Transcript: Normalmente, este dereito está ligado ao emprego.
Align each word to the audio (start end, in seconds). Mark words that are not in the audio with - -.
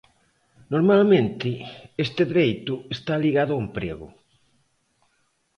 Normalmente, 0.73 1.49
este 2.05 2.21
dereito 2.31 2.73
está 2.95 3.13
ligado 3.25 3.51
ao 3.53 3.63
emprego. 3.65 4.07